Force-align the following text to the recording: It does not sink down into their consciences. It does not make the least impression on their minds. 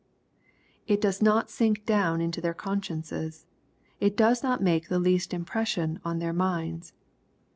It 0.87 0.99
does 0.99 1.21
not 1.21 1.51
sink 1.51 1.85
down 1.85 2.21
into 2.21 2.41
their 2.41 2.55
consciences. 2.55 3.45
It 3.99 4.17
does 4.17 4.41
not 4.41 4.63
make 4.63 4.87
the 4.87 4.97
least 4.97 5.31
impression 5.31 5.99
on 6.03 6.17
their 6.17 6.33
minds. 6.33 6.93